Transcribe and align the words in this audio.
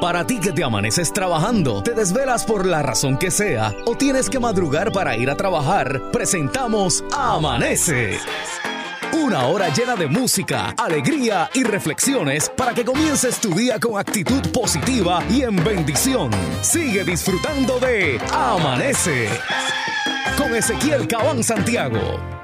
Para 0.00 0.24
ti 0.24 0.38
que 0.38 0.52
te 0.52 0.62
amaneces 0.62 1.12
trabajando, 1.12 1.82
te 1.82 1.92
desvelas 1.92 2.44
por 2.44 2.66
la 2.66 2.82
razón 2.82 3.18
que 3.18 3.32
sea 3.32 3.74
o 3.84 3.96
tienes 3.96 4.30
que 4.30 4.38
madrugar 4.38 4.92
para 4.92 5.16
ir 5.16 5.28
a 5.28 5.36
trabajar, 5.36 6.00
presentamos 6.12 7.02
Amanece. 7.12 8.18
Una 9.12 9.46
hora 9.46 9.68
llena 9.70 9.96
de 9.96 10.06
música, 10.06 10.74
alegría 10.76 11.50
y 11.52 11.64
reflexiones 11.64 12.48
para 12.48 12.74
que 12.74 12.84
comiences 12.84 13.40
tu 13.40 13.52
día 13.54 13.80
con 13.80 13.98
actitud 13.98 14.42
positiva 14.52 15.22
y 15.30 15.42
en 15.42 15.56
bendición. 15.64 16.30
Sigue 16.62 17.02
disfrutando 17.04 17.80
de 17.80 18.20
Amanece 18.32 19.28
con 20.36 20.54
Ezequiel 20.54 21.08
Cabán 21.08 21.42
Santiago. 21.42 22.37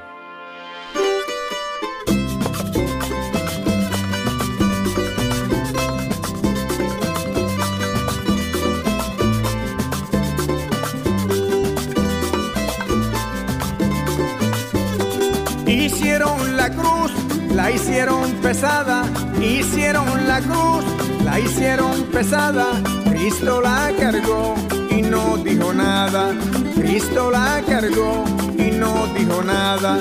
Hicieron 15.84 16.56
la 16.56 16.70
cruz, 16.70 17.12
la 17.54 17.70
hicieron 17.70 18.32
pesada, 18.40 19.04
hicieron 19.38 20.26
la 20.26 20.40
cruz, 20.40 20.82
la 21.22 21.38
hicieron 21.38 22.04
pesada, 22.04 22.68
Cristo 23.10 23.60
la 23.60 23.92
cargó 24.00 24.54
y 24.88 25.02
no 25.02 25.36
dijo 25.36 25.74
nada, 25.74 26.32
Cristo 26.74 27.30
la 27.30 27.60
cargó 27.68 28.24
y 28.56 28.70
no 28.70 29.06
dijo 29.08 29.42
nada. 29.42 29.98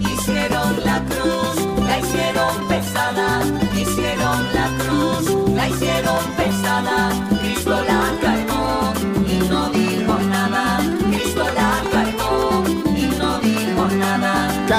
Hicieron 0.00 0.84
la 0.84 1.02
cruz, 1.06 1.56
la 1.86 1.98
hicieron 1.98 2.68
pesada, 2.68 3.40
hicieron 3.74 4.38
la 4.52 4.68
cruz, 4.84 5.54
la 5.54 5.66
hicieron 5.66 6.24
pesada, 6.36 7.10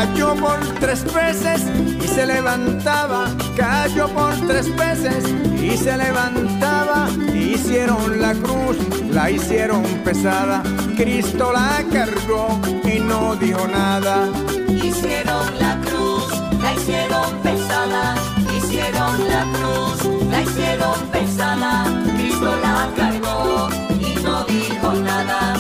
Cayó 0.04 0.36
por 0.36 0.60
tres 0.82 1.06
veces 1.14 1.62
y 2.04 2.06
se 2.10 2.26
levantaba, 2.26 3.26
cayó 3.56 4.10
por 4.10 4.36
tres 4.48 4.76
veces 4.76 5.24
y 5.62 5.78
se 5.78 5.98
levantaba. 5.98 7.08
Hicieron 7.34 8.20
la 8.20 8.34
cruz, 8.34 8.78
la 9.12 9.32
hicieron 9.32 9.84
pesada, 10.04 10.62
Cristo 10.98 11.54
la 11.54 11.82
cargó 11.90 12.60
y 12.84 13.00
no 13.00 13.38
dijo 13.38 13.66
nada. 13.66 14.28
Hicieron 14.68 15.58
la 15.58 15.80
cruz, 15.80 16.28
la 16.62 16.74
hicieron 16.74 17.38
pesada, 17.42 18.16
hicieron 18.58 19.30
la 19.30 19.46
cruz, 19.54 20.30
la 20.30 20.42
hicieron 20.42 21.00
pesada, 21.14 21.86
Cristo 22.18 22.54
la 22.62 22.90
cargó 22.98 23.70
y 24.02 24.22
no 24.22 24.44
dijo 24.44 24.94
nada, 24.96 25.53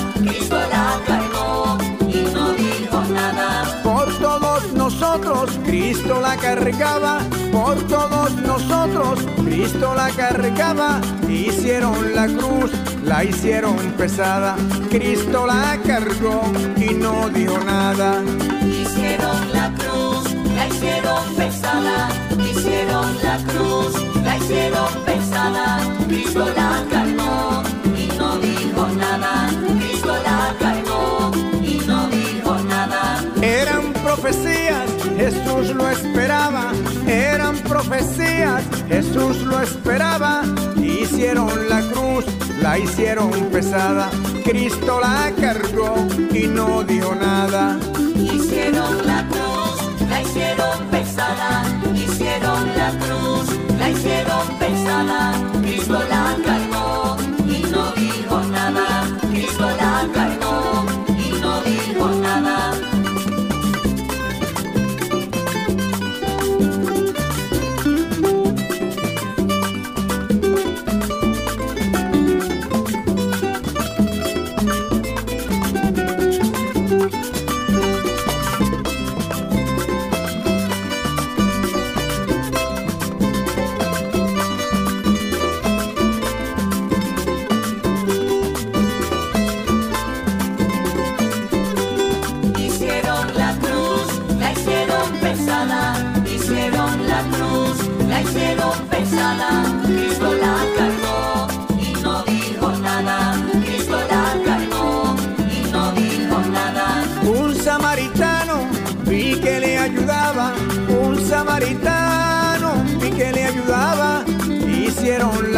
nosotros 5.13 5.59
Cristo 5.63 6.19
la 6.21 6.35
cargaba, 6.37 7.19
por 7.51 7.75
todos 7.83 8.33
nosotros 8.37 9.19
Cristo 9.45 9.93
la 9.93 10.09
cargaba. 10.09 10.99
Hicieron 11.29 12.15
la 12.15 12.25
cruz, 12.25 12.71
la 13.03 13.23
hicieron 13.23 13.77
pesada, 13.95 14.55
Cristo 14.89 15.45
la 15.45 15.77
cargó 15.85 16.41
y 16.77 16.95
no 16.95 17.29
dijo 17.29 17.59
nada. 17.59 18.23
Hicieron 18.65 19.53
la 19.53 19.71
cruz, 19.75 20.33
la 20.55 20.67
hicieron 20.67 21.35
pesada, 21.35 22.09
hicieron 22.39 23.15
la 23.23 23.37
cruz, 23.51 23.93
la 24.23 24.37
hicieron 24.37 24.93
pesada, 25.05 25.79
Cristo 26.07 26.45
la 26.55 26.83
cargó 26.89 27.61
y 27.95 28.07
no 28.17 28.37
dijo 28.39 28.87
nada, 28.97 29.47
Cristo 29.77 30.15
la 30.23 30.55
cargó 30.59 31.31
y 31.61 31.77
no 31.85 32.07
dijo 32.07 32.55
nada. 32.67 33.23
Eran 33.41 33.93
profecías, 33.93 34.92
Jesús 35.17 35.75
lo 35.75 35.89
esperaba. 35.89 36.71
Eran 37.07 37.55
profecías, 37.57 38.63
Jesús 38.87 39.37
lo 39.41 39.61
esperaba. 39.61 40.43
Hicieron 40.77 41.69
la 41.69 41.81
cruz, 41.81 42.25
la 42.61 42.77
hicieron 42.79 43.31
pesada. 43.51 44.09
Cristo 44.43 44.99
la 44.99 45.31
cargó 45.39 45.95
y 46.33 46.47
no 46.47 46.83
dijo 46.83 47.15
nada. 47.15 47.77
Hicieron 48.15 49.05
la 49.05 49.25
cruz, 49.27 50.09
la 50.09 50.21
hicieron 50.21 50.79
pesada, 50.91 51.63
hicieron 51.95 52.67
la 52.77 52.89
cruz, 52.99 53.59
la 53.79 53.89
hicieron 53.89 54.47
pesada, 54.59 55.33
Cristo 55.61 55.99
la 56.09 56.35
cargó 56.45 56.62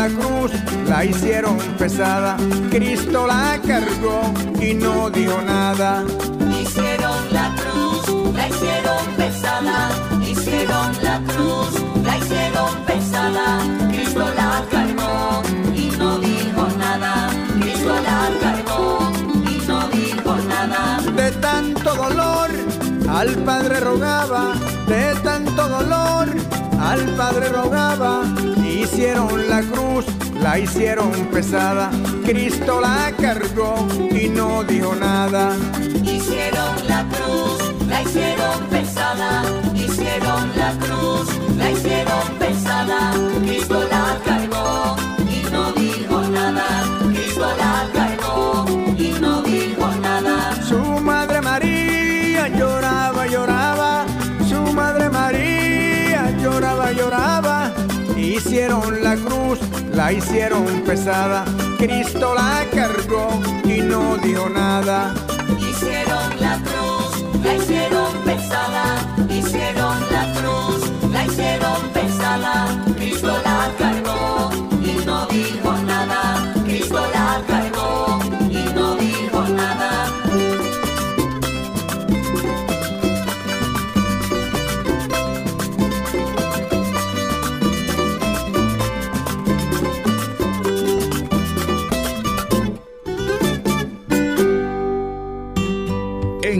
la 0.07 0.21
cruz, 0.21 0.51
la 0.87 1.05
hicieron 1.05 1.57
pesada. 1.79 2.37
Cristo 2.69 3.25
la 3.27 3.59
cargó 3.65 4.21
y 4.61 4.73
no 4.73 5.09
dijo 5.09 5.41
nada. 5.41 6.03
Hicieron 6.61 7.17
la 7.31 7.55
cruz, 7.55 8.33
la 8.35 8.47
hicieron 8.47 9.05
pesada, 9.17 9.89
hicieron 10.21 10.91
la 11.01 11.21
cruz, 11.27 11.69
la 12.03 12.17
hicieron 12.17 12.71
pesada, 12.85 13.59
Cristo 13.89 14.25
la 14.35 14.63
cargó 14.69 15.41
y 15.73 15.89
no 15.97 16.19
dijo 16.19 16.67
nada, 16.77 17.29
Cristo 17.59 17.95
la 18.09 18.29
cargó 18.41 19.11
y 19.49 19.67
no 19.67 19.87
dijo 19.89 20.35
nada. 20.47 21.01
De 21.15 21.31
tanto 21.31 21.95
dolor 21.95 22.49
al 23.09 23.29
Padre 23.43 23.79
rogaba, 23.79 24.53
de 24.87 25.15
tanto 25.23 25.67
dolor 25.67 26.27
al 26.79 27.01
Padre 27.15 27.49
rogaba. 27.49 28.23
Hicieron 28.85 29.49
la 29.49 29.61
cruz, 29.61 30.05
la 30.39 30.59
hicieron 30.59 31.11
pesada. 31.33 31.89
Cristo 32.23 32.79
la 32.79 33.11
cargó 33.19 33.87
y 34.11 34.29
no 34.29 34.63
dijo 34.63 34.95
nada. 34.95 35.55
Hicieron 36.03 36.87
la 36.87 37.03
cruz, 37.09 37.73
la 37.87 38.03
hicieron 38.03 38.63
pesada, 38.69 39.43
hicieron 39.73 40.51
la 40.55 40.71
cruz, 40.77 41.27
la 41.57 41.71
hicieron 41.71 42.37
pesada, 42.37 43.11
Cristo 43.41 43.84
Hicieron 58.45 59.03
la 59.03 59.15
cruz, 59.15 59.59
la 59.91 60.13
hicieron 60.13 60.65
pesada. 60.85 61.45
Cristo 61.79 62.35
la 62.35 62.63
cargó 62.71 63.41
y 63.63 63.81
no 63.81 64.17
dijo 64.17 64.47
nada. 64.49 65.15
Hicieron 65.57 66.39
la 66.39 66.61
cruz, 66.61 67.25
la 67.43 67.55
hicieron 67.55 68.13
pesada, 68.23 69.17
hicieron 69.31 69.99
la 70.11 70.31
cruz, 70.33 70.91
la 71.11 71.25
hicieron 71.25 71.89
pesada, 71.91 72.67
Cristo 72.95 73.35
la 73.43 73.71
cargó 73.79 74.51
y 74.79 75.03
no 75.07 75.25
dijo 75.25 75.74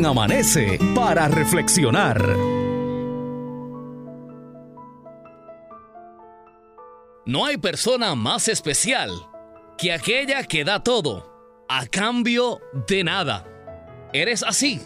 Amanece 0.06 0.78
para 0.94 1.28
reflexionar. 1.28 2.24
No 7.26 7.46
hay 7.46 7.58
persona 7.58 8.14
más 8.14 8.48
especial 8.48 9.10
que 9.80 9.92
aquella 9.92 10.44
que 10.44 10.64
da 10.64 10.84
todo 10.84 11.66
a 11.68 11.88
cambio 11.88 12.60
de 12.88 13.04
nada. 13.04 13.48
¿Eres 14.14 14.44
así? 14.44 14.80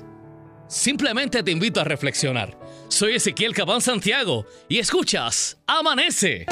Simplemente 0.67 1.43
te 1.43 1.51
invito 1.51 1.81
a 1.81 1.83
reflexionar. 1.83 2.57
Soy 2.87 3.15
Ezequiel 3.15 3.53
Cabán 3.53 3.81
Santiago 3.81 4.45
y 4.69 4.79
escuchas 4.79 5.59
Amanece. 5.67 6.45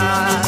night. 0.00 0.47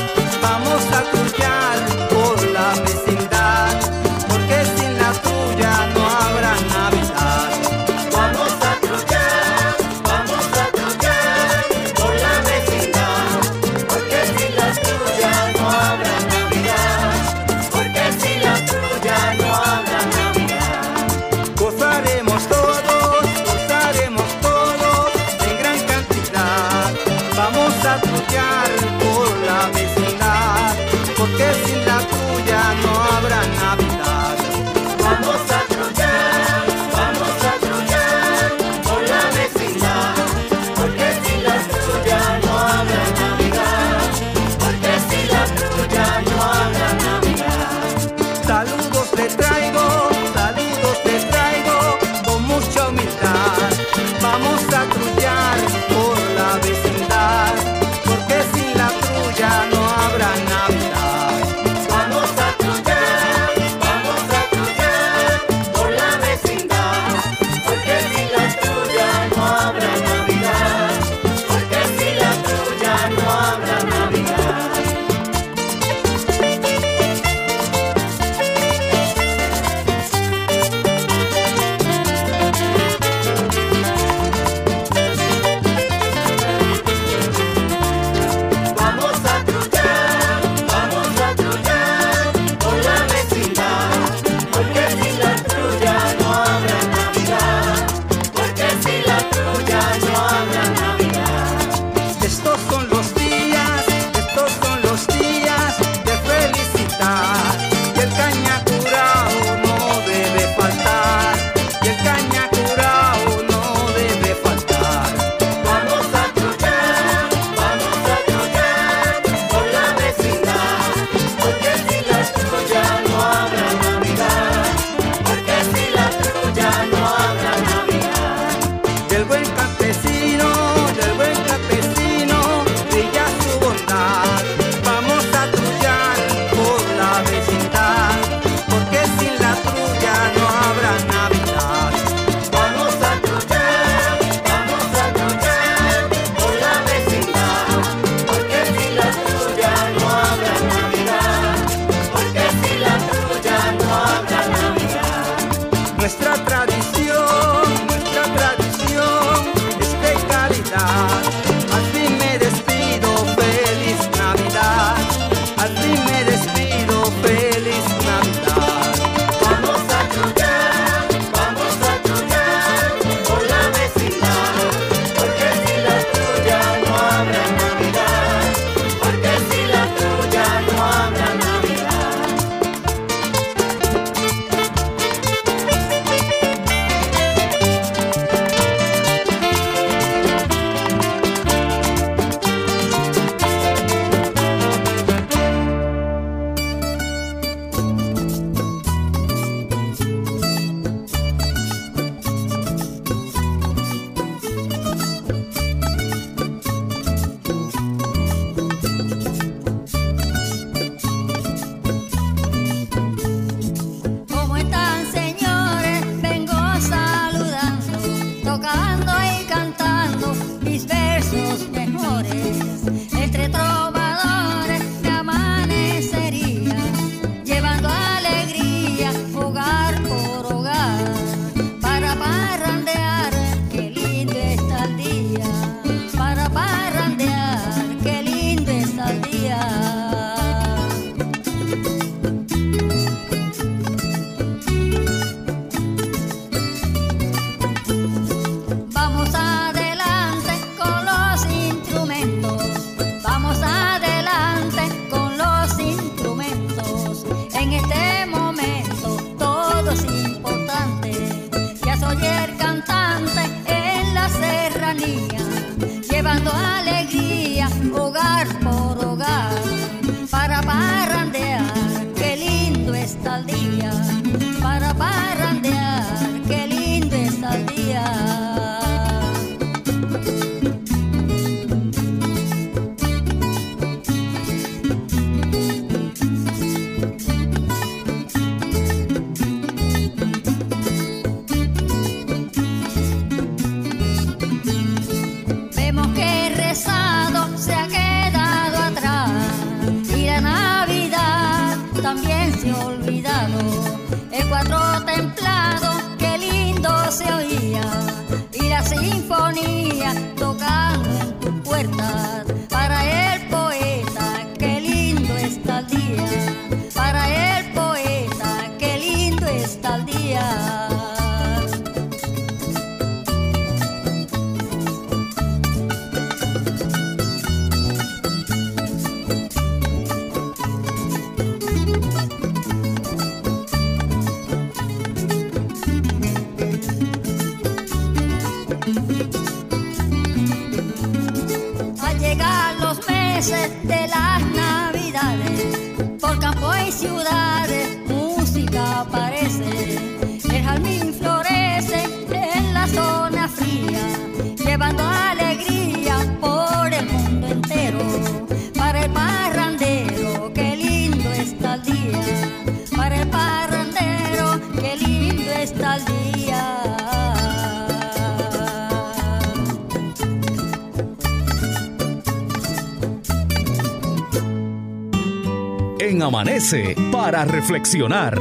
Amanece 376.23 376.95
para 377.11 377.45
reflexionar. 377.45 378.39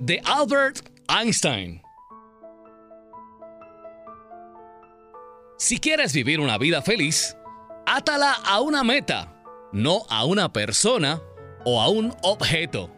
De 0.00 0.20
Albert 0.24 0.88
Einstein. 1.08 1.80
Si 5.58 5.78
quieres 5.78 6.12
vivir 6.12 6.40
una 6.40 6.58
vida 6.58 6.82
feliz, 6.82 7.36
átala 7.86 8.32
a 8.44 8.60
una 8.60 8.82
meta, 8.82 9.42
no 9.72 10.02
a 10.10 10.24
una 10.24 10.52
persona 10.52 11.20
o 11.64 11.80
a 11.80 11.88
un 11.88 12.14
objeto. 12.22 12.90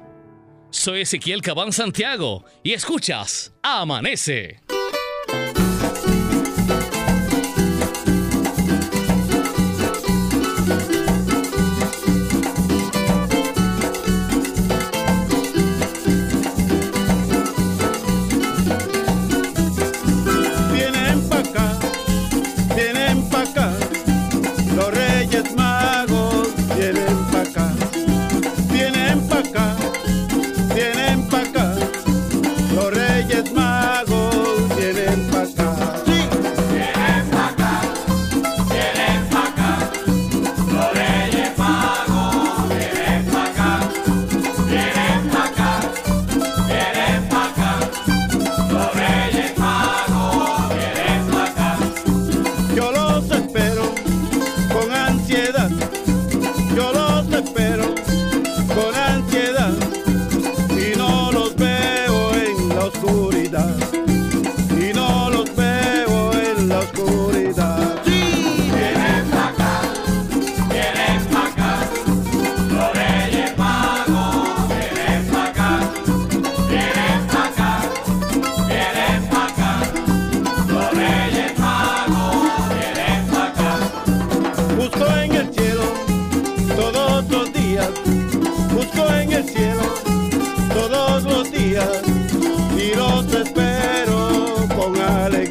Soy 0.71 1.03
Ezequiel 1.03 1.43
Cabán 1.43 1.73
Santiago 1.73 2.45
y 2.63 2.73
escuchas 2.73 3.53
Amanece. 3.63 4.61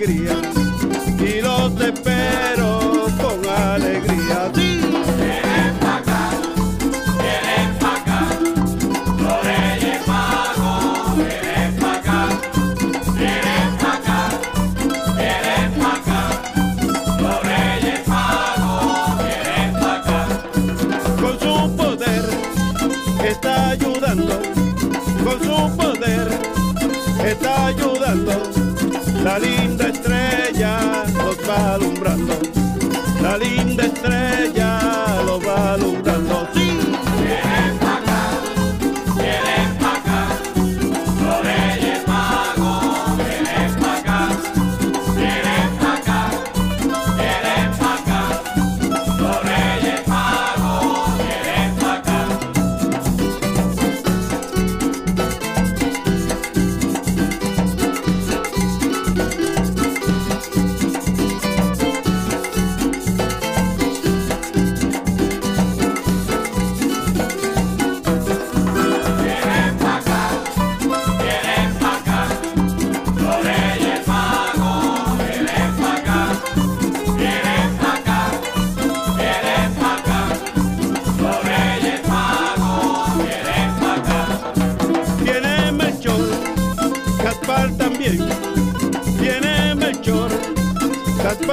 y 0.05 1.41
los 1.41 1.79
espero 1.79 3.07
con 3.21 3.49
alegría. 3.49 4.51
Sí. 4.53 4.81
Vienen 5.17 5.75
pa' 5.79 5.95
acá, 5.97 6.29
vienen 7.19 7.77
acá, 7.79 8.19
los 9.21 9.37
reyes 9.45 10.05
magos, 10.05 11.15
vienen 11.15 11.75
pa' 11.79 11.93
acá, 11.93 12.27
vienen 13.17 13.77
pa' 13.79 13.93
acá, 13.93 14.19
vienen 15.15 15.73
acá, 15.81 16.21
los 17.21 17.37
reyes 17.43 18.07
magos, 18.07 19.17
vienen 19.19 19.73
pa' 19.79 19.95
acá. 19.95 20.19
Con 21.21 21.35
su 21.39 21.53
poder 21.77 22.25
está 23.23 23.69
ayudando, 23.69 24.35
con 25.23 25.37
su 25.39 25.77
poder 25.77 26.27
está 27.25 27.67
ayudando 27.67 28.33
la 29.23 29.39
alumbrando. 31.55 32.33
La 33.21 33.37
linda 33.37 33.85
estrella 33.85 34.22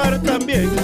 también. 0.08 0.79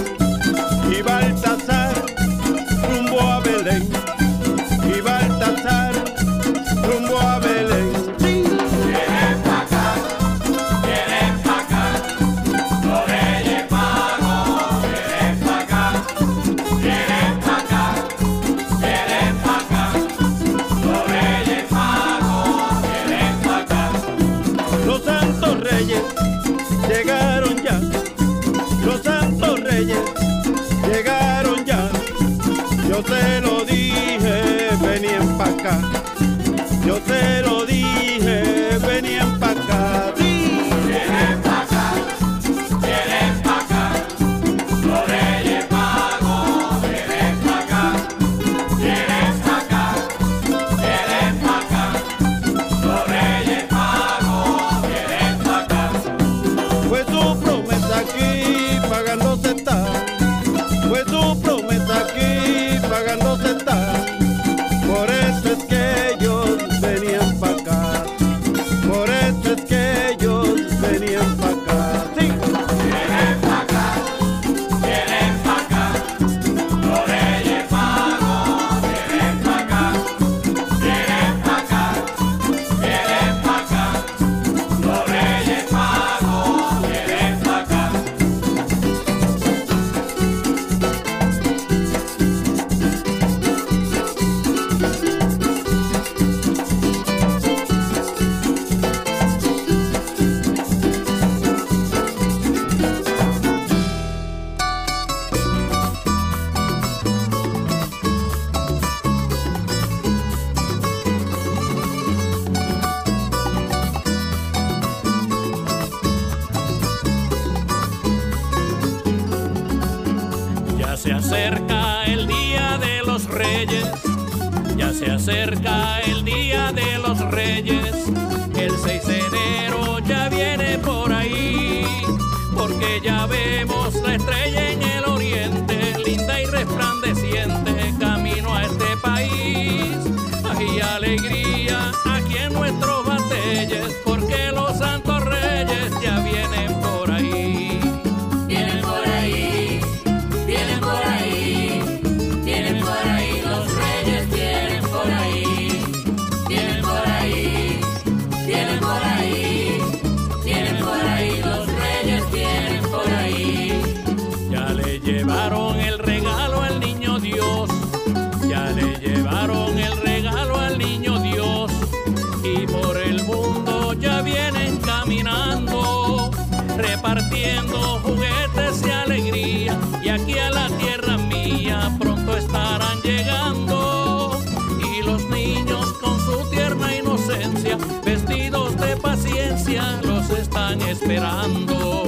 esperando. 191.07 192.06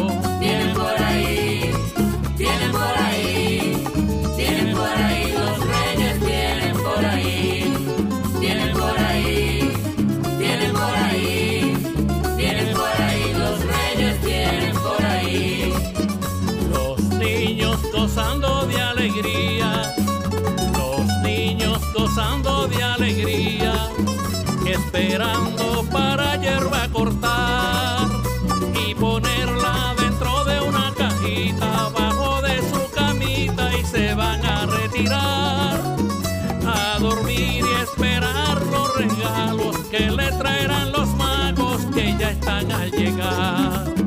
que 40.00 40.12
le 40.12 40.32
traerán 40.32 40.92
los 40.94 41.10
magos 41.16 41.86
que 41.94 42.16
ya 42.18 42.32
están 42.32 42.72
al 42.72 42.90
llegar. 42.92 43.99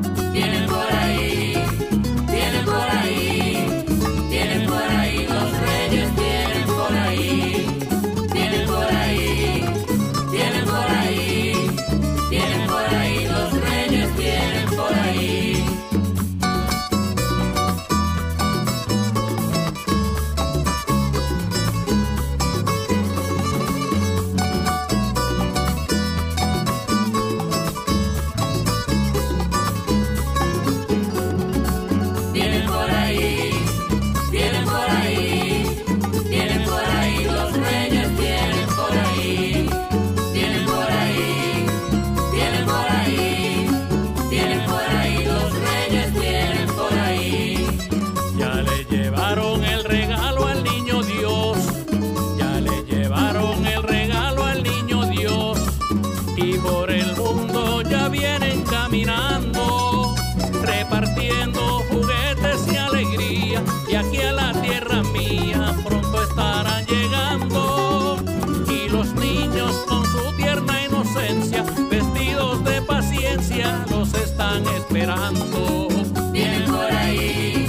Vienen 76.33 76.65
por 76.65 76.91
ahí, 76.93 77.67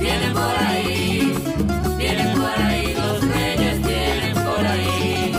vienen 0.00 0.32
por 0.32 0.56
ahí, 0.58 1.34
vienen 1.98 2.38
por 2.38 2.58
ahí, 2.60 2.94
los 2.94 3.20
reyes 3.28 3.86
vienen 3.86 4.34
por 4.34 4.66
ahí, 4.66 5.32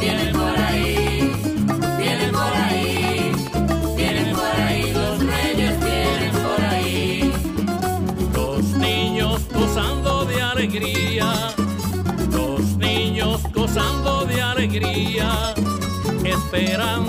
vienen 0.00 0.32
por 0.32 0.58
ahí, 0.58 1.32
vienen 1.98 2.32
por 2.32 2.52
ahí, 2.52 3.32
vienen 3.96 4.34
por 4.34 4.60
ahí, 4.60 4.92
los 4.92 5.18
reyes 5.24 5.80
vienen 5.80 6.32
por 6.32 6.64
ahí. 6.64 7.32
Los 8.34 8.64
niños 8.78 9.40
gozando 9.52 10.24
de 10.24 10.40
alegría, 10.40 11.32
los 12.32 12.60
niños 12.76 13.42
gozando 13.52 14.24
de 14.24 14.40
alegría, 14.42 15.54
esperando 16.24 17.07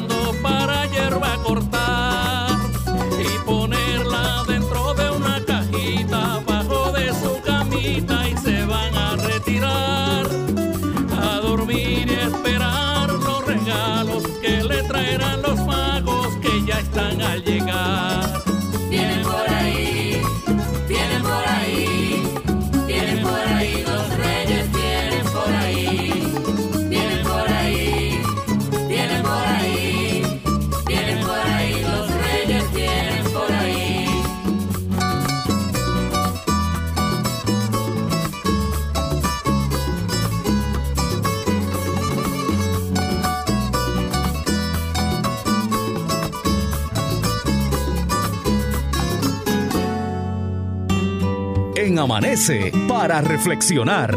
Amanece 52.20 52.74
para 52.86 53.22
reflexionar. 53.22 54.14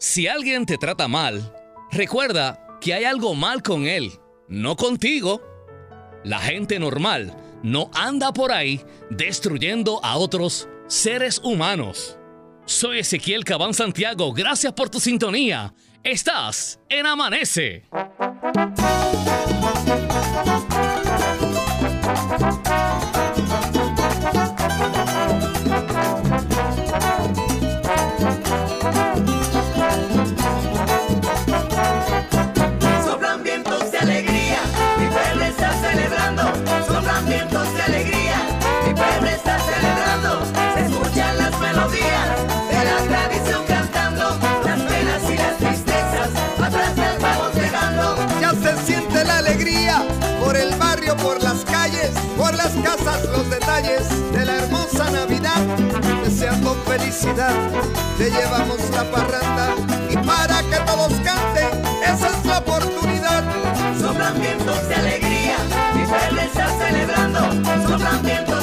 Si 0.00 0.26
alguien 0.26 0.66
te 0.66 0.76
trata 0.76 1.06
mal, 1.06 1.54
recuerda 1.92 2.66
que 2.80 2.92
hay 2.92 3.04
algo 3.04 3.36
mal 3.36 3.62
con 3.62 3.86
él, 3.86 4.10
no 4.48 4.74
contigo. 4.74 5.42
La 6.24 6.40
gente 6.40 6.80
normal 6.80 7.36
no 7.62 7.88
anda 7.94 8.32
por 8.32 8.50
ahí 8.50 8.80
destruyendo 9.10 10.00
a 10.02 10.16
otros 10.16 10.68
seres 10.88 11.40
humanos. 11.44 12.18
Soy 12.66 12.98
Ezequiel 12.98 13.44
Cabán 13.44 13.74
Santiago, 13.74 14.32
gracias 14.32 14.72
por 14.72 14.90
tu 14.90 14.98
sintonía. 14.98 15.72
Estás 16.02 16.80
en 16.88 17.06
Amanece. 17.06 17.84
Por 51.16 51.42
las 51.42 51.64
calles, 51.64 52.10
por 52.36 52.54
las 52.54 52.72
casas, 52.82 53.24
los 53.30 53.48
detalles 53.50 54.02
de 54.32 54.44
la 54.44 54.56
hermosa 54.56 55.10
Navidad. 55.10 55.60
Deseando 56.24 56.74
felicidad, 56.86 57.54
te 58.18 58.30
llevamos 58.30 58.78
la 58.90 59.04
parranda 59.10 59.74
y 60.10 60.16
para 60.16 60.62
que 60.62 60.76
todos 60.86 61.12
canten, 61.24 61.82
esa 62.02 62.28
es 62.28 62.44
la 62.44 62.58
oportunidad. 62.58 63.44
Soplan 64.00 64.40
vientos 64.40 64.88
de 64.88 64.94
alegría, 64.94 65.56
mi 65.94 66.06
pueblo 66.06 66.40
está 66.40 66.68
celebrando. 66.78 67.40
Soplan 67.88 68.22
vientos 68.22 68.53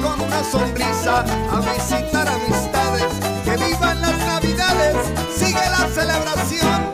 con 0.00 0.20
una 0.20 0.42
sonrisa 0.44 1.24
a 1.50 1.60
visitar 1.60 2.26
amistades, 2.28 3.12
que 3.44 3.56
vivan 3.56 4.00
las 4.00 4.18
navidades, 4.18 4.96
sigue 5.36 5.70
la 5.70 5.88
celebración. 5.88 6.89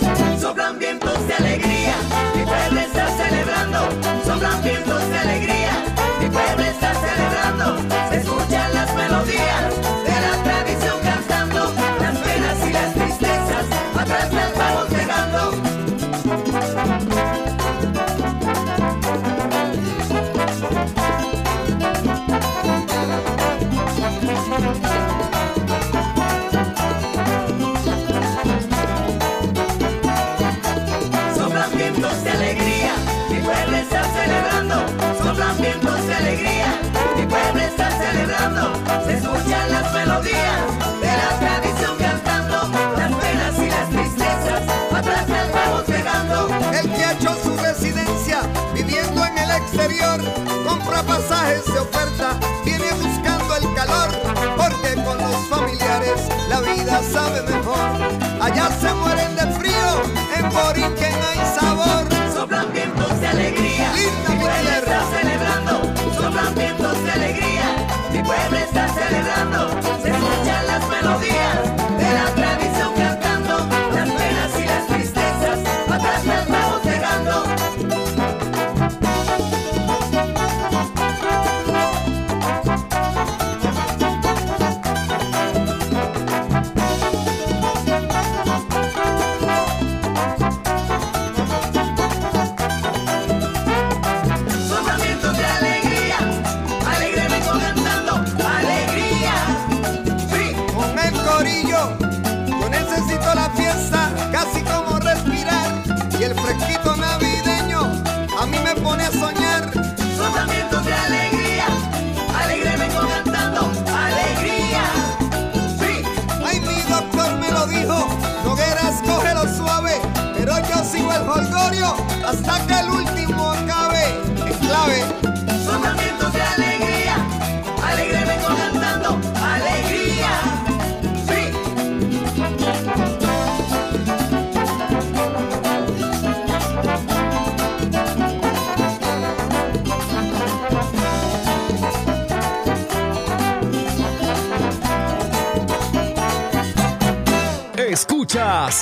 Exterior, 49.67 50.21
compra 50.67 51.03
pasajes 51.03 51.65
de 51.67 51.79
oferta, 51.81 52.39
viene 52.65 52.91
buscando 53.03 53.57
el 53.57 53.75
calor, 53.75 54.09
porque 54.57 54.95
con 55.03 55.19
los 55.19 55.37
familiares 55.49 56.29
la 56.49 56.61
vida 56.61 57.03
sabe 57.03 57.43
mejor. 57.43 57.91
Allá 58.41 58.71
se 58.81 58.93
mueren 58.95 59.35
de 59.35 59.47
frío, 59.59 59.89
en 60.37 60.49
Boriquen 60.51 61.15
hay 61.29 61.41
sabor. 61.59 62.07
Soplan 62.33 62.73
vientos 62.73 63.21
de 63.21 63.27
alegría, 63.27 63.93
Linda 63.93 64.31
mi 64.31 64.37
pueblo 64.39 64.71
está 64.71 65.01
celebrando. 65.19 65.73
Soplan 66.15 66.55
vientos 66.55 67.05
de 67.05 67.11
alegría, 67.13 67.87
mi 68.13 68.23
pueblo 68.23 68.57
está 68.57 68.89
celebrando. 68.89 69.69
Se 70.03 70.11
escuchan 70.11 70.67
las 70.67 70.89
melodías 70.89 71.36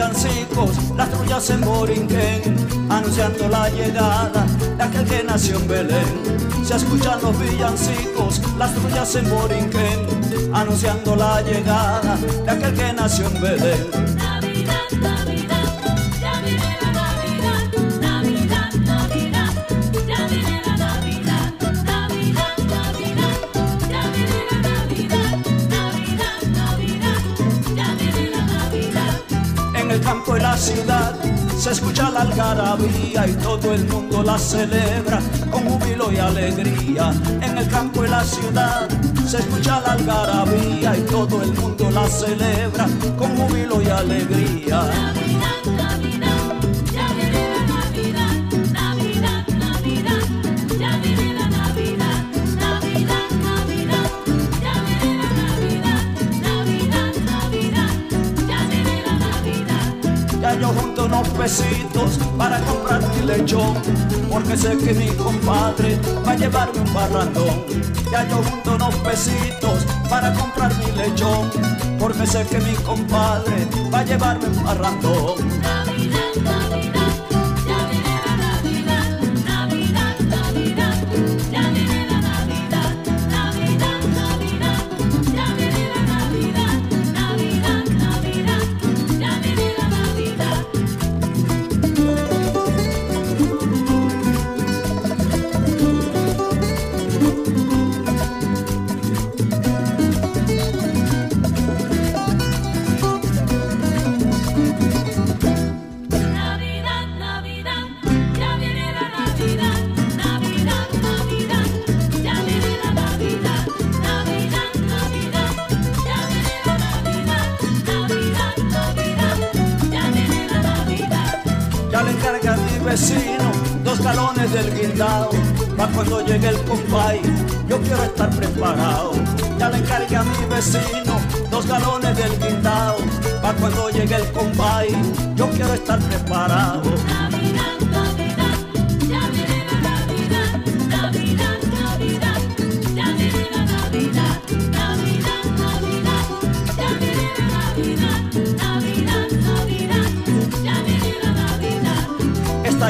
Los 0.02 0.24
villancicos, 0.24 0.96
las 0.96 1.10
trullas 1.12 1.50
en 1.50 1.62
Borinquen, 1.62 2.56
anunciando 2.90 3.48
la 3.50 3.70
llegada 3.70 4.46
de 4.78 4.84
aquel 4.84 5.06
que 5.06 5.24
nació 5.24 5.58
en 5.58 5.68
Belén. 5.68 6.24
Se 6.64 6.76
escuchan 6.76 7.22
los 7.22 7.38
villancicos, 7.40 8.42
las 8.58 8.74
trullas 8.74 9.16
en 9.16 9.30
Borinquen, 9.30 10.54
anunciando 10.54 11.16
la 11.16 11.42
llegada 11.42 12.18
de 12.18 12.52
aquel 12.52 12.74
que 12.74 12.94
nació 12.94 13.28
en 13.28 13.42
Belén. 13.42 14.41
Se 31.62 31.72
escucha 31.72 32.10
la 32.10 32.22
algarabía 32.22 33.28
y 33.28 33.34
todo 33.34 33.72
el 33.72 33.86
mundo 33.86 34.24
la 34.24 34.40
celebra 34.40 35.20
con 35.52 35.64
júbilo 35.70 36.12
y 36.12 36.18
alegría. 36.18 37.14
En 37.40 37.58
el 37.58 37.68
campo 37.68 38.04
y 38.04 38.10
la 38.10 38.24
ciudad 38.24 38.90
se 39.28 39.38
escucha 39.38 39.80
la 39.82 39.94
algarabía 39.94 40.98
y 40.98 41.02
todo 41.02 41.42
el 41.44 41.54
mundo 41.54 41.92
la 41.92 42.08
celebra 42.08 42.88
con 43.16 43.38
júbilo 43.38 43.80
y 43.80 43.90
alegría. 43.90 44.90
Pesitos 61.42 62.20
para 62.38 62.60
comprar 62.60 63.02
mi 63.16 63.26
lechón, 63.26 63.74
porque 64.30 64.56
sé 64.56 64.78
que 64.78 64.94
mi 64.94 65.08
compadre 65.08 65.98
va 66.26 66.34
a 66.34 66.36
llevarme 66.36 66.80
un 66.82 66.94
barrandón. 66.94 67.66
Ya 68.12 68.28
yo 68.30 68.44
junto 68.44 68.76
unos 68.76 68.96
pesitos 68.98 69.80
para 70.08 70.32
comprar 70.34 70.72
mi 70.78 70.92
lechón, 70.92 71.50
porque 72.00 72.28
sé 72.28 72.46
que 72.46 72.60
mi 72.60 72.76
compadre 72.76 73.68
va 73.92 74.00
a 74.02 74.04
llevarme 74.04 74.46
un 74.50 74.64
barrandón. 74.64 75.91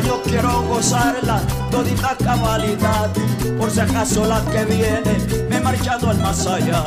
Yo 0.01 0.21
quiero 0.23 0.61
gozarla, 0.63 1.41
todita 1.69 2.15
cabalidad, 2.17 3.09
por 3.57 3.69
si 3.69 3.79
acaso 3.79 4.25
la 4.25 4.41
que 4.51 4.65
viene 4.65 5.47
me 5.49 5.57
he 5.57 5.59
marchado 5.59 6.09
al 6.09 6.17
más 6.19 6.45
allá. 6.47 6.83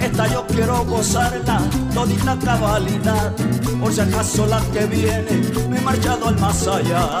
Esta 0.00 0.26
yo 0.28 0.46
quiero 0.46 0.84
gozarla, 0.84 1.60
todita 1.94 2.36
cabalidad, 2.38 3.32
por 3.80 3.92
si 3.92 4.00
acaso 4.00 4.46
la 4.46 4.60
que 4.72 4.86
viene 4.86 5.42
me 5.68 5.78
he 5.78 5.80
marchado 5.80 6.28
al 6.28 6.38
más 6.38 6.66
allá. 6.66 7.20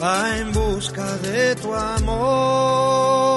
Va 0.00 0.38
en 0.38 0.52
busca 0.52 1.16
de 1.18 1.54
tu 1.56 1.74
amor. 1.74 3.35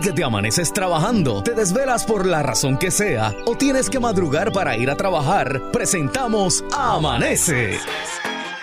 Que 0.00 0.12
te 0.12 0.24
amaneces 0.24 0.72
trabajando, 0.72 1.42
te 1.42 1.52
desvelas 1.52 2.04
por 2.04 2.26
la 2.26 2.42
razón 2.42 2.78
que 2.78 2.90
sea 2.90 3.34
o 3.46 3.56
tienes 3.56 3.88
que 3.88 4.00
madrugar 4.00 4.52
para 4.52 4.76
ir 4.76 4.90
a 4.90 4.96
trabajar, 4.96 5.70
presentamos 5.72 6.64
Amanece. 6.76 7.78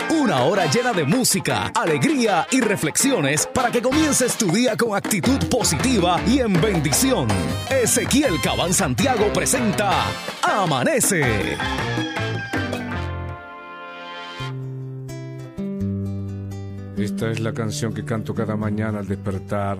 Una 0.10 0.44
hora 0.44 0.66
llena 0.68 0.94
de 0.94 1.06
música, 1.06 1.72
alegría 1.76 2.46
y 2.52 2.62
reflexiones 2.62 3.48
para 3.48 3.72
que 3.72 3.82
comiences 3.82 4.38
tu 4.38 4.52
día 4.52 4.76
con 4.78 4.96
actitud 4.96 5.40
positiva 5.50 6.20
y 6.28 6.40
en 6.40 6.54
bendición. 6.62 7.28
Ezequiel 7.70 8.40
Cabán 8.42 8.74
Santiago 8.74 9.32
presenta 9.34 10.06
Amanece. 10.44 11.58
Esta 16.98 17.32
es 17.32 17.40
la 17.40 17.54
canción 17.54 17.94
que 17.94 18.06
canto 18.06 18.36
cada 18.36 18.56
mañana 18.56 19.00
al 19.00 19.08
despertar. 19.08 19.80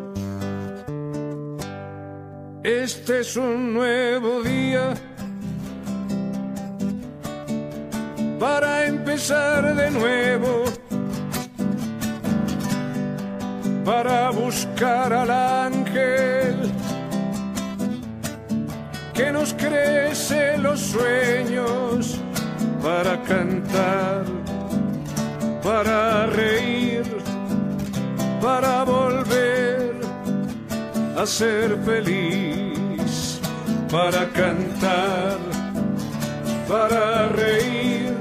este 2.63 3.21
es 3.21 3.35
un 3.37 3.73
nuevo 3.73 4.43
día 4.43 4.93
para 8.39 8.85
empezar 8.85 9.75
de 9.75 9.89
nuevo, 9.91 10.63
para 13.83 14.29
buscar 14.29 15.11
al 15.11 15.31
ángel 15.31 16.71
que 19.13 19.31
nos 19.31 19.53
crece 19.55 20.57
los 20.59 20.79
sueños 20.79 21.20
a 31.21 31.25
ser 31.25 31.77
feliz, 31.85 33.39
para 33.91 34.27
cantar, 34.29 35.37
para 36.67 37.27
reír, 37.29 38.15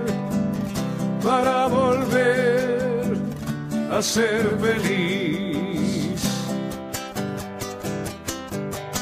para 1.23 1.67
volver 1.67 3.17
a 3.91 4.03
ser 4.03 4.43
feliz. 4.61 6.21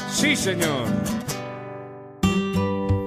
Sí, 0.09 0.35
señor 0.35 0.87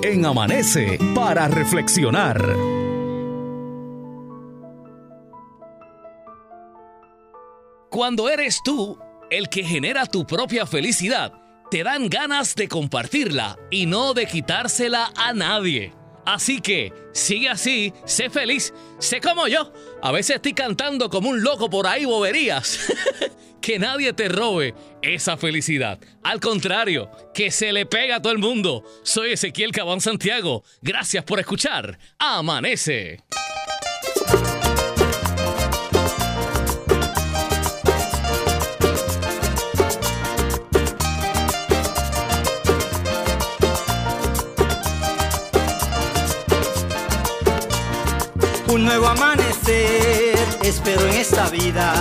en 0.02 0.26
Amanece 0.26 0.98
para 1.14 1.48
reflexionar. 1.48 2.38
Cuando 7.88 8.28
eres 8.28 8.60
tú 8.64 8.98
el 9.32 9.48
que 9.48 9.64
genera 9.64 10.04
tu 10.04 10.26
propia 10.26 10.66
felicidad, 10.66 11.32
te 11.70 11.82
dan 11.82 12.10
ganas 12.10 12.54
de 12.54 12.68
compartirla 12.68 13.58
y 13.70 13.86
no 13.86 14.12
de 14.12 14.26
quitársela 14.26 15.10
a 15.16 15.32
nadie. 15.32 15.94
Así 16.26 16.60
que 16.60 16.92
sigue 17.14 17.48
así, 17.48 17.94
sé 18.04 18.28
feliz, 18.28 18.74
sé 18.98 19.22
como 19.22 19.48
yo. 19.48 19.72
A 20.02 20.12
veces 20.12 20.36
estoy 20.36 20.52
cantando 20.52 21.08
como 21.08 21.30
un 21.30 21.42
loco 21.42 21.70
por 21.70 21.86
ahí 21.86 22.04
boberías. 22.04 22.78
que 23.62 23.78
nadie 23.78 24.12
te 24.12 24.28
robe 24.28 24.74
esa 25.00 25.38
felicidad. 25.38 25.98
Al 26.22 26.38
contrario, 26.38 27.10
que 27.32 27.50
se 27.50 27.72
le 27.72 27.86
pega 27.86 28.16
a 28.16 28.22
todo 28.22 28.34
el 28.34 28.38
mundo. 28.38 28.84
Soy 29.02 29.32
Ezequiel 29.32 29.72
Cabán 29.72 30.02
Santiago. 30.02 30.62
Gracias 30.82 31.24
por 31.24 31.40
escuchar. 31.40 31.98
Amanece. 32.18 33.20
un 48.82 48.88
nuevo 48.88 49.06
amanecer, 49.06 50.36
espero 50.64 51.06
en 51.06 51.14
esta 51.14 51.48
vida, 51.50 51.94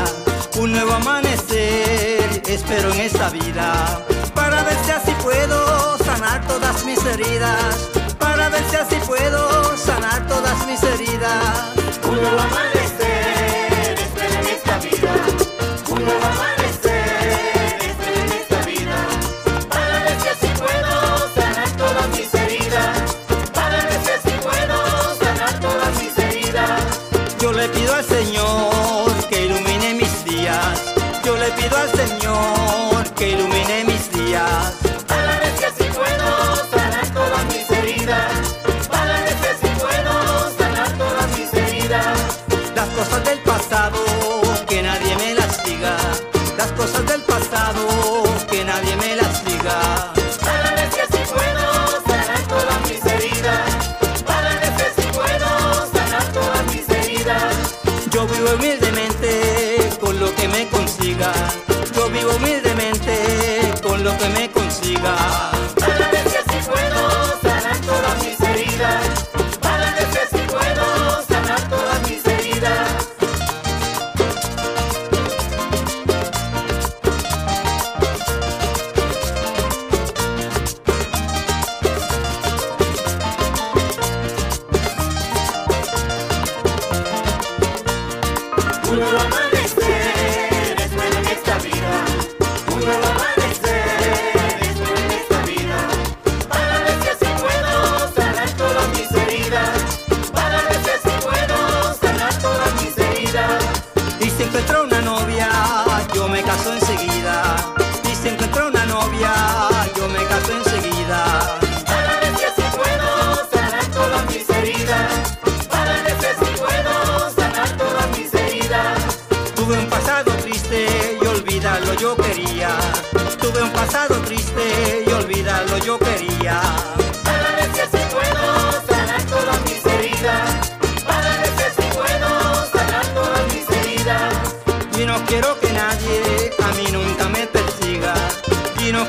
un 0.57 0.71
nuevo 0.71 0.93
amanecer, 0.93 2.41
espero 2.47 2.91
en 2.93 3.01
esta 3.01 3.29
vida, 3.29 4.03
para 4.33 4.63
ver 4.63 4.75
si 4.83 4.89
así 4.89 5.11
puedo 5.21 5.99
sanar 5.99 6.43
todas 6.47 6.83
mis 6.83 6.97
heridas, 7.05 7.87
para 8.17 8.49
ver 8.49 8.63
si 8.67 8.77
así 8.77 8.95
puedo 9.05 9.77
sanar 9.77 10.25
todas 10.25 10.65
mis 10.65 10.81
heridas. 10.81 11.67
Un 12.03 12.15
nuevo 12.15 12.39
amanecer. 12.39 12.80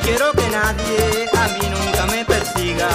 quiero 0.02 0.32
que 0.32 0.48
nadie 0.48 1.28
a 1.38 1.48
mí 1.48 1.68
nunca 1.70 2.06
me 2.06 2.24
persiga. 2.24 2.88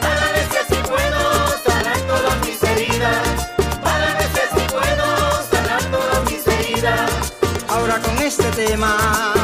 Para 0.00 0.26
veces 0.32 0.64
si 0.68 0.76
puedo 0.76 1.20
sanar 1.66 1.98
todas 2.06 2.46
mis 2.46 2.62
heridas. 2.62 3.48
Para 3.82 4.14
veces 4.14 4.48
si 4.54 4.64
puedo 4.76 5.06
sanar 5.50 5.82
todas 5.90 6.30
mis 6.30 6.46
heridas. 6.46 7.32
Ahora 7.68 7.98
con 7.98 8.18
este 8.18 8.44
tema. 8.52 9.41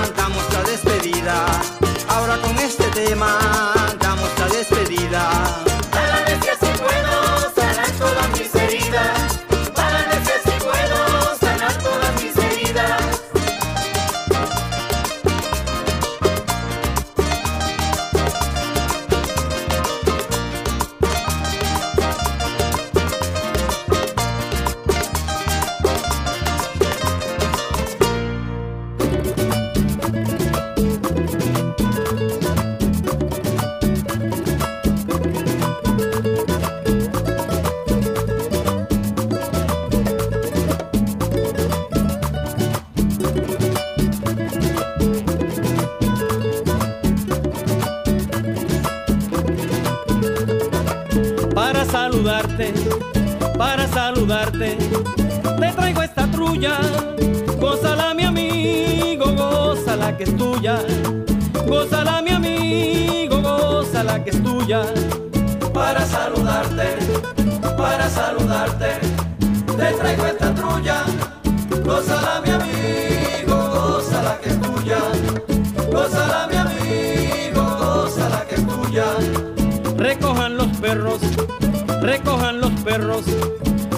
los 82.59 82.71
perros, 82.83 83.23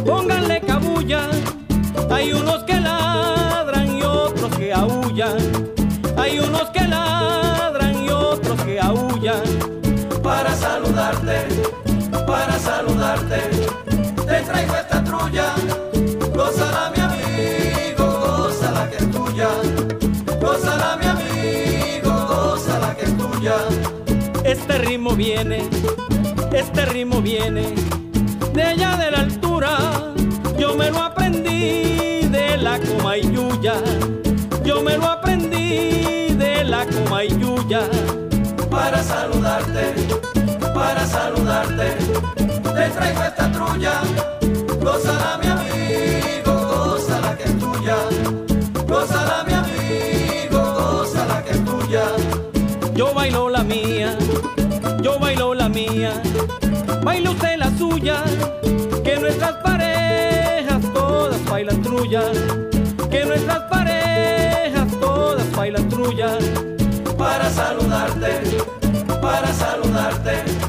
pónganle 0.04 0.60
cabulla. 0.60 1.28
Hay 2.10 2.32
unos 2.32 2.62
que 2.64 2.80
ladran 2.80 3.96
y 3.96 4.02
otros 4.02 4.56
que 4.56 4.72
aullan. 4.72 5.38
Hay 6.16 6.38
unos 6.38 6.70
que 6.70 6.86
ladran 6.86 8.04
y 8.04 8.10
otros 8.10 8.60
que 8.62 8.80
aullan. 8.80 9.42
Para 10.22 10.54
saludarte, 10.54 11.46
para 12.26 12.58
saludarte, 12.58 13.40
te 14.26 14.40
traigo 14.42 14.74
esta 14.76 15.02
trulla. 15.04 15.54
Gózala 16.34 16.92
mi 16.94 17.02
amigo, 17.02 18.06
gózala 18.26 18.90
que 18.90 18.96
es 18.96 19.10
tuya. 19.10 19.48
Gózala 20.40 20.96
mi 20.96 21.06
amigo, 21.06 22.10
gózala 22.28 22.96
que 22.96 23.04
es 23.04 23.16
tuya. 23.16 23.56
Este 24.44 24.78
ritmo 24.78 25.14
viene, 25.14 25.68
este 26.52 26.84
ritmo 26.86 27.20
viene 27.20 27.74
de 28.52 28.62
allá 28.62 28.96
de 28.96 29.10
la 29.10 29.20
altura, 29.20 29.78
yo 30.58 30.74
me 30.74 30.90
lo 30.90 30.98
aprendí 30.98 32.28
de 32.28 32.56
la 32.58 32.78
Comayuya, 32.78 33.74
yo 34.64 34.82
me 34.82 34.96
lo 34.96 35.06
aprendí 35.06 36.34
de 36.34 36.64
la 36.64 36.86
Comayuya. 36.86 37.82
Para 38.70 39.02
saludarte, 39.02 39.94
para 40.74 41.06
saludarte, 41.06 41.88
te 42.34 42.88
traigo 42.90 43.22
esta 43.22 43.52
trulla, 43.52 43.94
gózala 44.80 45.38
mi 45.42 45.48
amigo, 45.48 46.52
gózala 46.52 47.36
que 47.36 47.44
es 47.44 47.58
tuya, 47.58 47.96
gózala 48.86 49.44
mi 49.46 49.52
amigo, 49.54 50.60
gózala 50.78 51.44
que 51.44 51.50
es 51.50 51.64
tuya. 51.64 52.04
Yo 52.94 53.12
bailo 53.14 53.48
la 53.48 53.62
mía, 53.62 54.16
yo 55.02 55.18
bailo 55.18 55.54
la 55.54 55.68
mía, 55.68 56.12
bailo 57.02 57.32
usted 57.32 57.49
que 57.98 59.16
nuestras 59.20 59.52
parejas 59.62 60.80
todas 60.94 61.44
bailan 61.44 61.82
trulla, 61.82 62.22
que 63.10 63.24
nuestras 63.24 63.60
parejas 63.70 64.88
todas 65.00 65.50
bailan 65.56 65.88
trulla. 65.88 66.38
Para 67.18 67.50
saludarte, 67.50 68.58
para 69.20 69.52
saludarte 69.52 70.59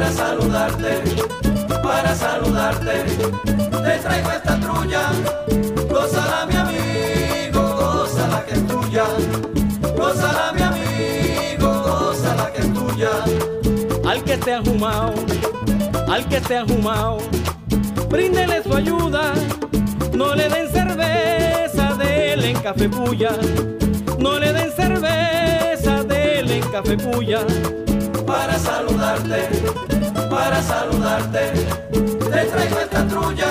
para 0.00 0.12
saludarte, 0.12 1.02
para 1.82 2.14
saludarte, 2.14 3.04
te 3.44 3.98
traigo 3.98 4.30
esta 4.30 4.58
trulla, 4.58 5.10
gózala 5.90 6.46
mi 6.46 6.56
amigo, 6.56 7.60
gózala 7.60 8.42
que 8.46 8.54
es 8.54 8.66
tuya, 8.66 9.04
gózala 9.94 10.52
mi 10.54 10.62
amigo, 10.62 11.82
gózala 11.82 12.50
que 12.50 12.60
es 12.62 12.72
tuya. 12.72 13.10
Al 14.08 14.24
que 14.24 14.32
esté 14.32 14.54
ajumao, 14.54 15.12
al 16.08 16.26
que 16.28 16.36
esté 16.38 16.56
ajumao, 16.56 17.18
bríndele 18.08 18.62
su 18.62 18.74
ayuda. 18.74 19.34
No 20.14 20.34
le 20.34 20.48
den 20.48 20.70
cerveza, 20.70 21.94
dele 21.98 22.50
en 22.52 22.58
café 22.62 22.88
puya. 22.88 23.32
No 24.18 24.38
le 24.38 24.50
den 24.50 24.72
cerveza, 24.72 26.04
dele 26.04 26.56
en 26.56 26.70
café 26.70 26.96
puya. 26.96 27.40
Para 28.30 28.58
saludarte, 28.58 29.48
para 30.30 30.62
saludarte, 30.62 31.52
te 31.90 32.44
traigo 32.52 32.78
esta 32.78 33.06
trulla, 33.08 33.48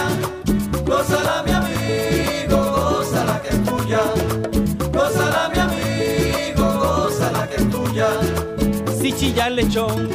gózala 0.85 1.43
mi 1.43 1.51
amigo, 1.51 2.57
gózala 2.71 3.41
que 3.41 3.49
es 3.49 3.63
tuya, 3.65 3.99
gózala 4.93 5.49
mi 5.53 5.59
amigo, 5.59 6.65
gózala 6.79 7.47
que 7.49 7.55
es 7.57 7.69
tuya. 7.69 8.07
Si 9.01 9.11
chilla 9.11 9.47
el 9.47 9.55
lechón, 9.57 10.09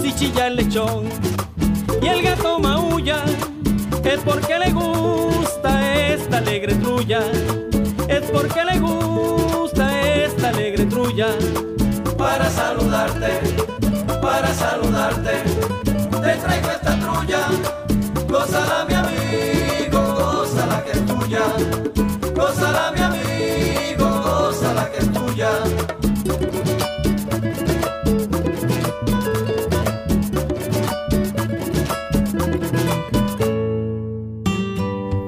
si 0.00 0.14
chilla 0.14 0.46
el 0.46 0.56
lechón, 0.56 1.08
y 2.00 2.06
el 2.06 2.22
gato 2.22 2.60
maulla, 2.60 3.24
es 4.04 4.20
porque 4.20 4.56
le 4.56 4.70
gusta 4.70 5.70
esta 6.12 6.36
alegre 6.38 6.76
trulla, 6.76 7.22
es 8.08 8.22
porque 8.30 8.64
le 8.64 8.78
gusta 8.78 9.84
esta 10.00 10.50
alegre 10.50 10.86
trulla. 10.86 11.28
para 12.16 12.48
saludarte, 12.48 13.53
saludarte, 14.54 15.42
te 15.84 16.32
traigo 16.42 16.70
esta 16.70 16.98
trulla, 16.98 17.48
gózala 18.28 18.84
mi 18.88 18.94
amigo, 18.94 20.00
gózala 20.14 20.84
que 20.84 20.92
es 20.92 21.06
tuya, 21.06 21.42
gózala 22.34 22.92
mi 22.92 23.00
amigo, 23.00 24.06
gózala 24.22 24.90
que 24.90 24.98
es 24.98 25.12
tuya. 25.12 25.50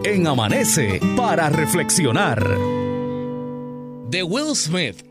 En 0.05 0.27
Amanece 0.27 1.01
para 1.17 1.49
reflexionar. 1.51 2.43
De 4.09 4.23
Will 4.23 4.55
Smith. 4.55 5.06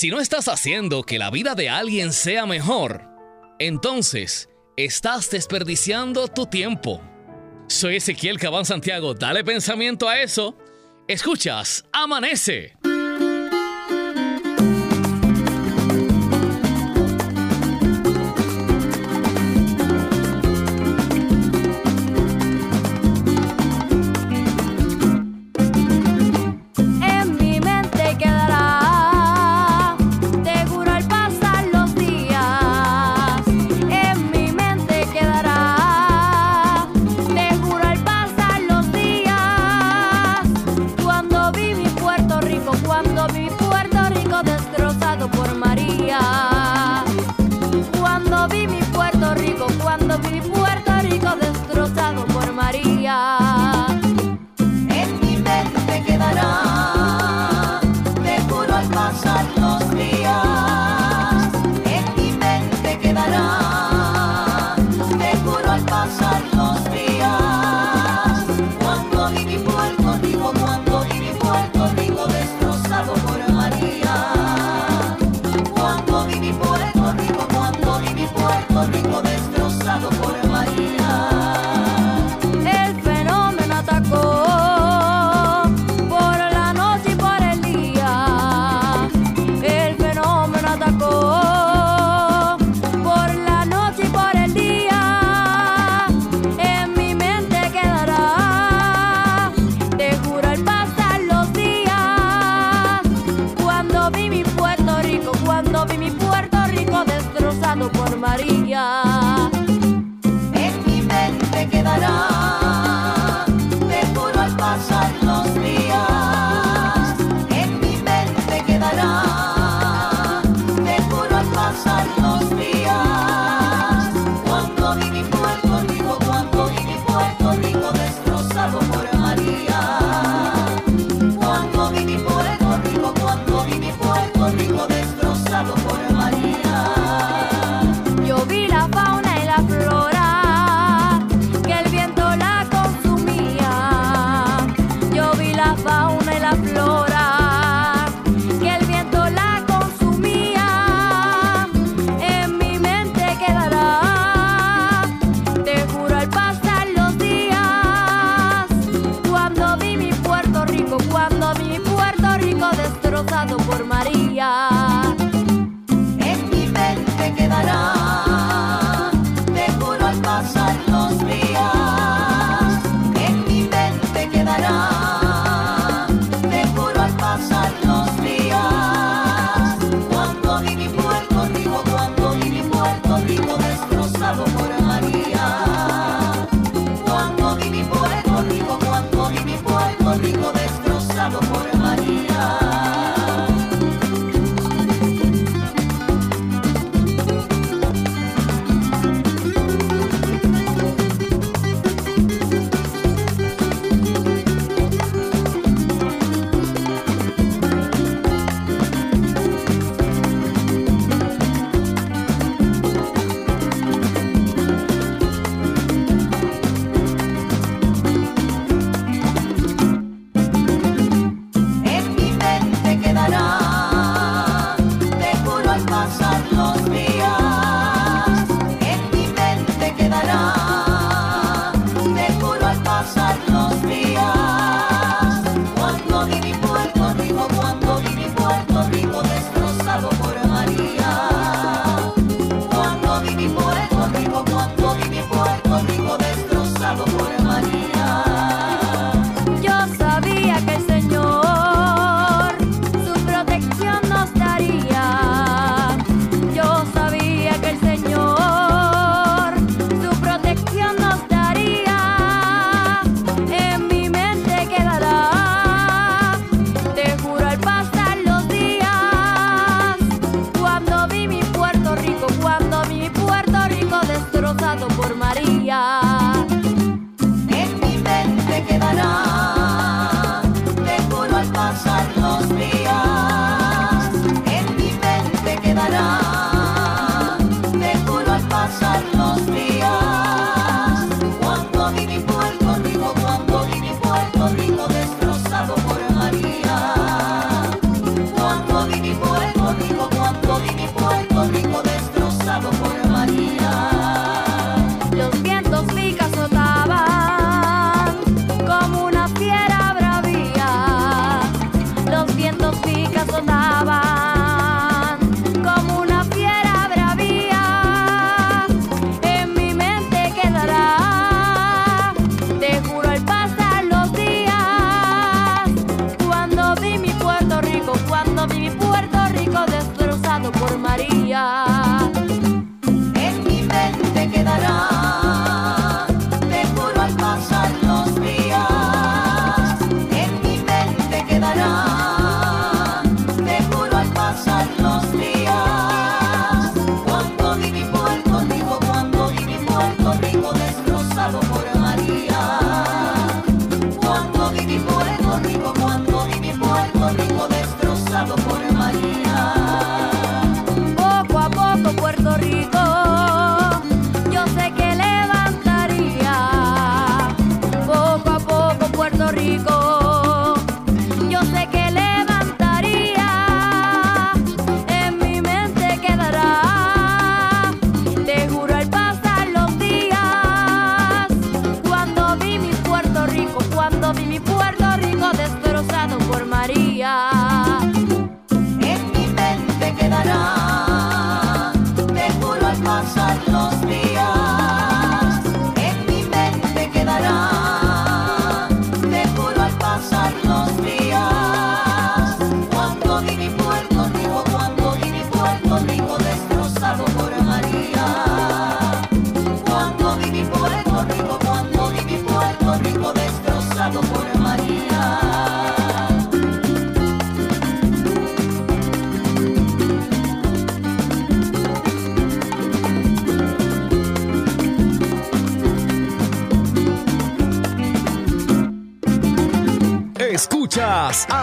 Si 0.00 0.08
no 0.08 0.18
estás 0.18 0.48
haciendo 0.48 1.02
que 1.02 1.18
la 1.18 1.30
vida 1.30 1.54
de 1.54 1.68
alguien 1.68 2.14
sea 2.14 2.46
mejor, 2.46 3.02
entonces 3.58 4.48
estás 4.78 5.28
desperdiciando 5.28 6.26
tu 6.26 6.46
tiempo. 6.46 7.02
Soy 7.68 7.96
Ezequiel 7.96 8.38
Cabán 8.38 8.64
Santiago, 8.64 9.12
dale 9.12 9.44
pensamiento 9.44 10.08
a 10.08 10.22
eso. 10.22 10.56
Escuchas, 11.06 11.84
amanece. 11.92 12.78